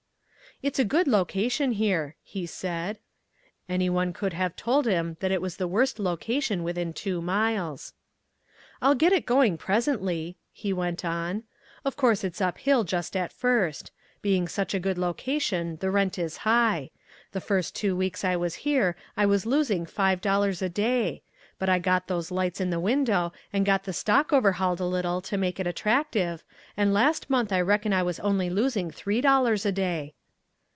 "It's 0.63 0.77
a 0.77 0.85
good 0.85 1.07
location 1.07 1.71
here," 1.71 2.15
he 2.21 2.45
said. 2.45 2.99
Any 3.67 3.89
one 3.89 4.13
could 4.13 4.33
have 4.33 4.55
told 4.55 4.85
him 4.85 5.17
that 5.19 5.31
it 5.31 5.41
was 5.41 5.57
the 5.57 5.67
worst 5.67 5.97
location 5.97 6.61
within 6.61 6.93
two 6.93 7.19
miles. 7.19 7.95
"I'll 8.79 8.93
get 8.93 9.11
it 9.11 9.25
going 9.25 9.57
presently," 9.57 10.37
he 10.53 10.71
went 10.71 11.03
on. 11.03 11.45
"Of 11.83 11.97
course 11.97 12.23
it's 12.23 12.39
uphill 12.41 12.83
just 12.83 13.15
at 13.15 13.33
first. 13.33 13.89
Being 14.21 14.47
such 14.47 14.75
a 14.75 14.79
good 14.79 14.99
location 14.99 15.77
the 15.77 15.89
rent 15.89 16.19
is 16.19 16.37
high. 16.45 16.91
The 17.31 17.41
first 17.41 17.73
two 17.75 17.95
weeks 17.95 18.23
I 18.23 18.35
was 18.35 18.53
here 18.53 18.95
I 19.17 19.25
was 19.25 19.47
losing 19.47 19.87
five 19.87 20.21
dollars 20.21 20.61
a 20.61 20.69
day. 20.69 21.23
But 21.57 21.69
I 21.69 21.79
got 21.79 22.05
those 22.05 22.29
lights 22.29 22.61
in 22.61 22.69
the 22.69 22.79
window 22.79 23.33
and 23.51 23.65
got 23.65 23.85
the 23.85 23.93
stock 23.93 24.31
overhauled 24.31 24.79
a 24.79 24.85
little 24.85 25.21
to 25.21 25.37
make 25.39 25.59
it 25.59 25.65
attractive 25.65 26.43
and 26.77 26.93
last 26.93 27.31
month 27.31 27.51
I 27.51 27.61
reckon 27.61 27.93
I 27.93 28.03
was 28.03 28.19
only 28.19 28.51
losing 28.51 28.91
three 28.91 29.21
dollars 29.21 29.65
a 29.65 29.71
day." 29.71 30.13